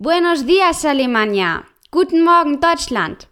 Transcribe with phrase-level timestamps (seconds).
[0.00, 1.64] Buenos días, Alemania.
[1.90, 3.26] Guten Morgen, Deutschland.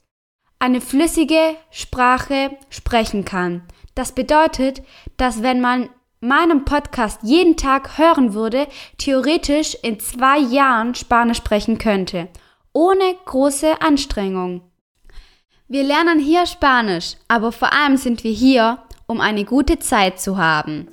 [0.59, 3.63] eine flüssige Sprache sprechen kann.
[3.95, 4.83] Das bedeutet,
[5.17, 11.77] dass wenn man meinem Podcast jeden Tag hören würde, theoretisch in zwei Jahren Spanisch sprechen
[11.77, 12.27] könnte,
[12.73, 14.61] ohne große Anstrengung.
[15.69, 20.37] Wir lernen hier Spanisch, aber vor allem sind wir hier, um eine gute Zeit zu
[20.37, 20.87] haben.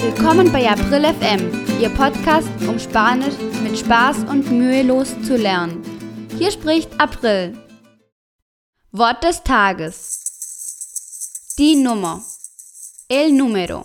[0.00, 5.82] Willkommen bei April FM, Ihr Podcast, um Spanisch mit Spaß und mühelos zu lernen.
[6.38, 7.58] Hier spricht April.
[8.92, 10.24] Wort des Tages.
[11.58, 12.22] Die Nummer.
[13.10, 13.84] El número.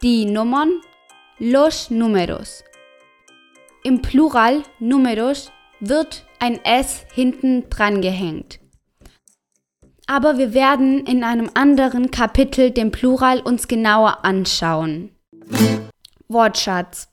[0.00, 0.80] Die Nummern.
[1.40, 2.62] Los números.
[3.82, 5.50] Im Plural Numeros
[5.80, 8.60] wird ein S hinten dran gehängt.
[10.06, 15.10] Aber wir werden in einem anderen Kapitel den Plural uns genauer anschauen.
[16.28, 17.08] Wortschatz.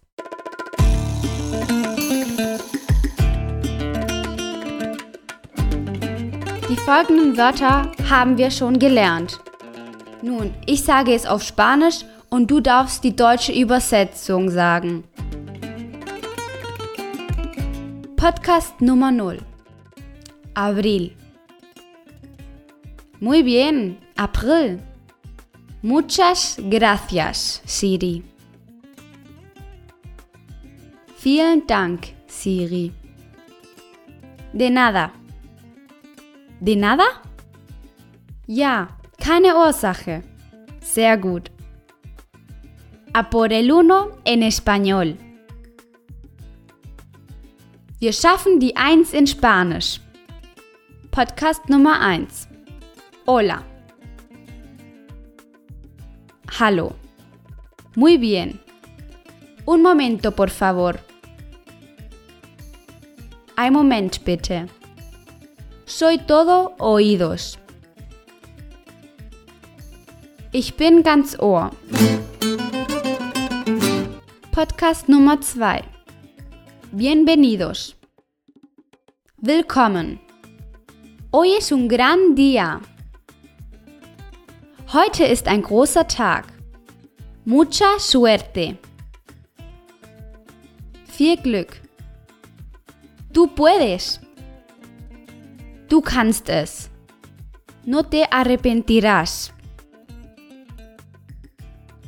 [6.86, 9.40] Folgenden Wörter haben wir schon gelernt.
[10.22, 15.04] Nun, ich sage es auf Spanisch und du darfst die deutsche Übersetzung sagen.
[18.16, 19.40] Podcast Nummer 0.
[20.54, 21.12] Abril.
[23.20, 24.80] Muy bien, April.
[25.82, 28.24] Muchas gracias, Siri.
[31.18, 32.92] Vielen Dank, Siri.
[34.54, 35.25] De nada.
[36.66, 37.06] De nada?
[38.48, 38.88] Ja,
[39.20, 40.24] keine Ursache.
[40.82, 41.52] Sehr gut.
[43.14, 45.16] A por el uno en español.
[48.00, 50.02] Wir schaffen die Eins in Spanisch.
[51.12, 52.48] Podcast Nummer 1.
[53.28, 53.64] Hola.
[56.60, 56.96] Hallo.
[57.96, 58.60] Muy bien.
[59.68, 60.96] Un momento, por favor.
[63.56, 64.68] Ein Moment, bitte.
[65.88, 67.60] Soy todo oídos.
[70.52, 71.70] Ich bin ganz Ohr.
[74.52, 75.84] Podcast Nummer 2.
[76.92, 77.96] Bienvenidos.
[79.38, 80.20] Willkommen.
[81.32, 82.82] Hoy es un gran día.
[84.92, 86.48] Heute ist ein großer Tag.
[87.46, 88.80] Mucha suerte.
[91.06, 91.80] Viel Glück.
[93.32, 94.20] Du puedes.
[95.90, 96.90] Du kannst es.
[97.86, 99.54] No te arrepentirás.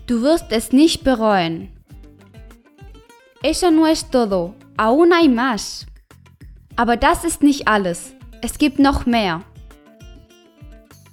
[0.07, 1.69] Du wirst es nicht bereuen.
[3.43, 4.55] Eso no es todo.
[4.77, 5.85] Aún hay más.
[6.75, 8.15] Aber das ist nicht alles.
[8.41, 9.43] Es gibt noch mehr.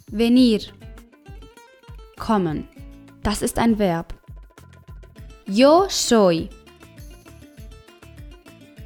[0.08, 0.60] Venir.
[2.16, 2.68] Kommen.
[3.22, 4.14] Das ist ein Verb.
[5.46, 6.48] Yo soy.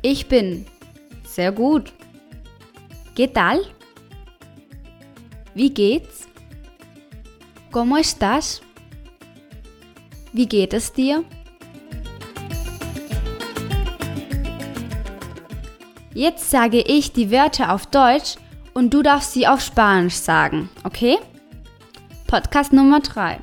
[0.02, 0.66] Ich bin.
[1.24, 1.92] Sehr gut.
[3.18, 3.58] ¿Qué tal?
[5.52, 6.28] Wie geht's?
[7.72, 8.60] ¿Cómo estás?
[10.32, 11.24] Wie geht es dir?
[16.14, 18.36] Jetzt sage ich die Wörter auf Deutsch
[18.72, 21.18] und du darfst sie auf Spanisch sagen, okay?
[22.28, 23.40] Podcast Nummer 3.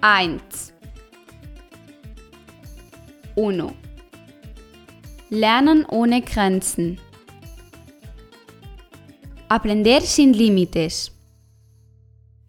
[0.00, 0.72] 1.
[3.36, 3.72] Uno.
[5.28, 6.98] Lernen ohne Grenzen.
[9.52, 11.10] Aprender sin límites.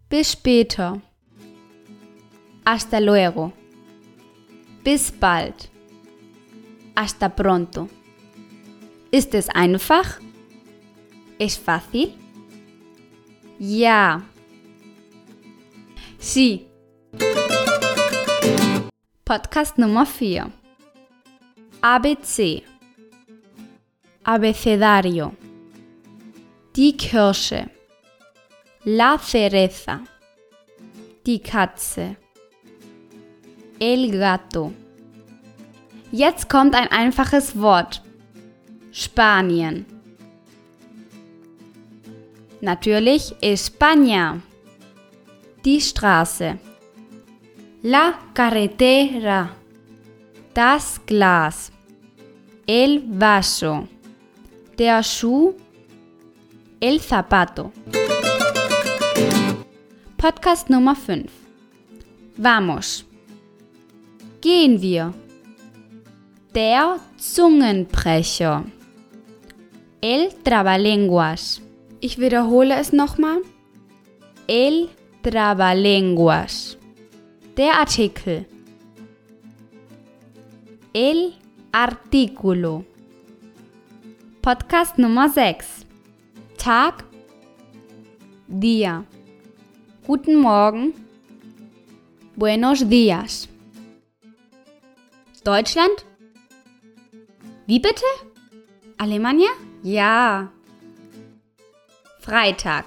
[0.08, 1.02] Bis später.
[2.64, 3.52] Hasta luego.
[4.84, 5.68] Bis bald.
[6.94, 7.88] Hasta pronto.
[9.10, 10.20] Ist es einfach?
[11.40, 12.14] ¿Es fácil?
[16.20, 16.68] Sí.
[19.24, 20.52] Podcast Nummer 4.
[21.80, 22.62] ABC.
[24.22, 25.32] Abecedario.
[26.74, 27.68] Die Kirsche.
[28.84, 30.00] La cereza.
[31.26, 32.16] Die Katze.
[33.78, 34.72] El gato.
[36.10, 38.00] Jetzt kommt ein einfaches Wort.
[38.90, 39.84] Spanien.
[42.62, 44.40] Natürlich España.
[45.66, 46.58] Die Straße.
[47.82, 49.50] La carretera.
[50.54, 51.70] Das Glas.
[52.66, 53.86] El vaso.
[54.78, 55.54] Der Schuh.
[56.82, 57.70] El zapato.
[60.16, 61.30] Podcast Nummer 5.
[62.36, 63.06] Vamos.
[64.40, 65.14] Gehen wir.
[66.52, 68.64] Der Zungenbrecher.
[70.00, 71.62] El trabalenguas.
[72.00, 73.42] Ich wiederhole es nochmal.
[74.48, 74.88] El
[75.22, 76.78] trabalenguas.
[77.56, 78.48] Der Artikel.
[80.92, 81.34] El
[81.70, 82.84] artículo.
[84.40, 85.91] Podcast Nummer 6.
[86.62, 87.04] Tag.
[88.46, 89.04] Día.
[90.06, 90.94] Guten Morgen.
[92.36, 93.48] Buenos días.
[95.42, 96.04] Deutschland?
[97.66, 98.04] Wie bitte?
[98.96, 99.50] Alemania?
[99.82, 100.52] Ja.
[102.20, 102.84] Freitag.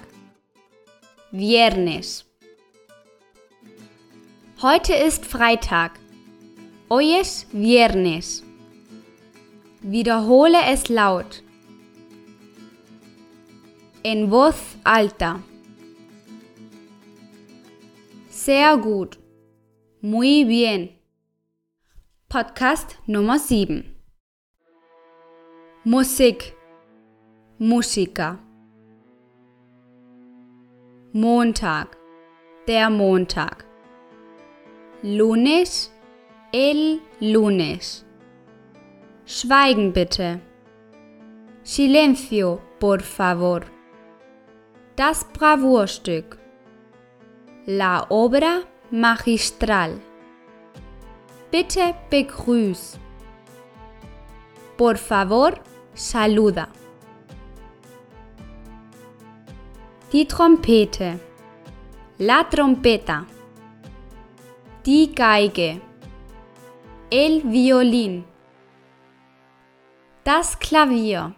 [1.30, 2.24] Viernes.
[4.62, 6.00] Heute ist Freitag.
[6.88, 8.42] Hoy es viernes.
[9.82, 11.42] Wiederhole es laut.
[14.08, 15.42] En voz alta.
[18.30, 19.18] Sehr gut.
[20.00, 20.90] Muy bien.
[22.28, 23.82] Podcast Nummer 7.
[25.82, 26.54] Musik.
[27.58, 28.38] Musiker.
[31.12, 31.96] Montag.
[32.68, 33.64] Der Montag.
[35.02, 35.90] Lunes.
[36.52, 38.04] El lunes.
[39.26, 40.40] Schweigen bitte.
[41.64, 43.75] Silencio, por favor.
[44.96, 46.38] Das Bravourstück.
[47.66, 50.00] La obra magistral.
[51.50, 52.98] Bitte begrüß.
[54.78, 55.52] Por favor,
[55.92, 56.68] saluda.
[60.12, 61.20] Die Trompete.
[62.18, 63.26] La trompeta.
[64.86, 65.82] Die Geige.
[67.10, 68.24] El violín.
[70.24, 71.34] Das Klavier.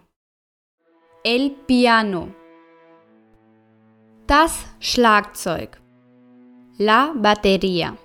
[1.25, 2.38] El piano.
[4.29, 5.81] Das Schlagzeug.
[6.77, 7.97] La batería.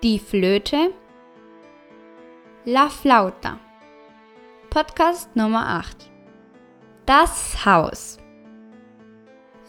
[0.00, 0.92] Die Flöte.
[2.64, 3.58] La flauta.
[4.70, 6.08] Podcast Nummer 8.
[7.04, 8.18] Das Haus.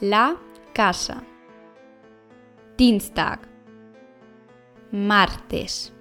[0.02, 0.36] La
[0.76, 1.24] casa.
[2.78, 3.48] Dienstag.
[4.92, 5.92] Martes.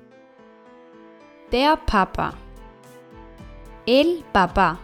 [1.51, 2.35] Der Papa.
[3.87, 4.79] El Papa.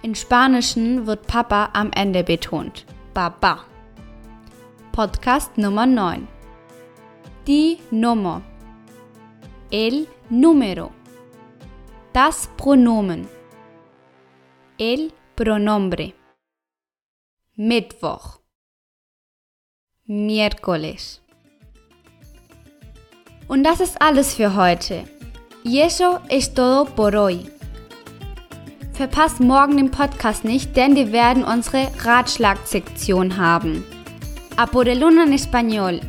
[0.00, 2.86] In Spanischen wird Papa am Ende betont.
[3.18, 3.64] Papa.
[4.92, 6.28] Podcast Nummer 9.
[7.48, 8.42] Die Nummer.
[9.72, 10.92] El número.
[12.12, 13.26] Das Pronomen.
[14.78, 16.14] El pronombre.
[17.56, 18.38] Mittwoch.
[20.06, 21.20] Miércoles.
[23.48, 25.08] Und das ist alles für heute.
[25.64, 27.50] Y eso es todo por hoy.
[28.98, 33.84] Verpasst morgen den Podcast nicht, denn wir werden unsere Ratschlagsektion haben.
[34.56, 36.00] A por el uno en español.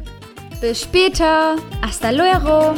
[0.59, 1.57] Bis später.
[1.83, 2.73] Hasta luego.